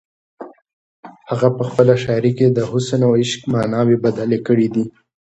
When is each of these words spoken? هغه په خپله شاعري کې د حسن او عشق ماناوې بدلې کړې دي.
هغه 1.29 1.47
په 1.57 1.63
خپله 1.69 1.93
شاعري 2.03 2.31
کې 2.37 2.47
د 2.51 2.59
حسن 2.69 3.01
او 3.07 3.11
عشق 3.21 3.41
ماناوې 3.53 3.97
بدلې 4.05 4.39
کړې 4.47 4.67
دي. 4.73 4.85